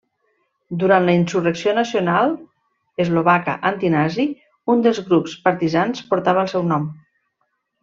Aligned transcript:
Durant 0.83 1.03
la 1.09 1.13
insurrecció 1.17 1.73
nacional 1.79 2.33
eslovaca 3.05 3.55
antinazi, 3.71 4.27
un 4.75 4.83
dels 4.89 5.03
grups 5.11 5.37
partisans 5.47 6.03
portava 6.15 6.47
el 6.47 6.51
seu 6.57 6.67
nom. 6.75 6.91